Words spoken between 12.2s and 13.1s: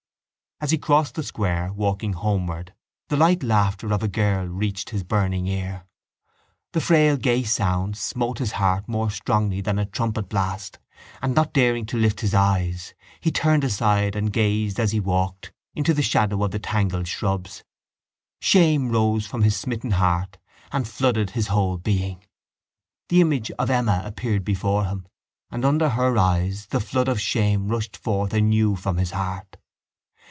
his eyes,